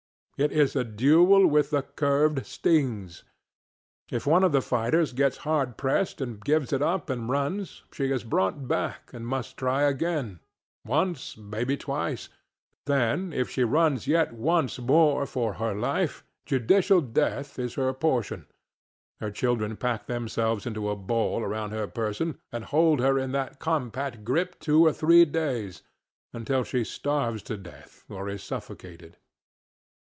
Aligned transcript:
It 0.43 0.51
is 0.51 0.75
a 0.75 0.83
duel 0.83 1.45
with 1.45 1.69
the 1.69 1.83
curved 1.83 2.47
stings. 2.47 3.23
If 4.09 4.25
one 4.25 4.43
of 4.43 4.51
the 4.51 4.61
fighters 4.63 5.13
gets 5.13 5.37
hard 5.45 5.77
pressed 5.77 6.19
and 6.19 6.43
gives 6.43 6.73
it 6.73 6.81
up 6.81 7.11
and 7.11 7.29
runs, 7.29 7.83
she 7.93 8.11
is 8.11 8.23
brought 8.23 8.67
back 8.67 9.13
and 9.13 9.27
must 9.27 9.55
try 9.55 9.83
againŌĆöonce, 9.93 11.37
maybe 11.37 11.77
twice; 11.77 12.29
then, 12.87 13.31
if 13.33 13.51
she 13.51 13.63
runs 13.63 14.07
yet 14.07 14.33
once 14.33 14.79
more 14.79 15.27
for 15.27 15.53
her 15.53 15.75
life, 15.75 16.23
judicial 16.47 17.01
death 17.01 17.59
is 17.59 17.75
her 17.75 17.93
portion; 17.93 18.47
her 19.19 19.29
children 19.29 19.77
pack 19.77 20.07
themselves 20.07 20.65
into 20.65 20.89
a 20.89 20.95
ball 20.95 21.43
around 21.43 21.69
her 21.69 21.85
person 21.85 22.39
and 22.51 22.65
hold 22.65 22.99
her 22.99 23.19
in 23.19 23.31
that 23.33 23.59
compact 23.59 24.23
grip 24.23 24.59
two 24.59 24.83
or 24.87 24.91
three 24.91 25.23
days, 25.23 25.83
until 26.33 26.63
she 26.63 26.83
starves 26.83 27.43
to 27.43 27.57
death 27.57 28.05
or 28.09 28.27
is 28.27 28.41
suffocated. 28.41 29.17